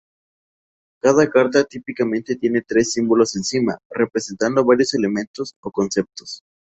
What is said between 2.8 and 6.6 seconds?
símbolos encima, representando varios elementos o conceptos.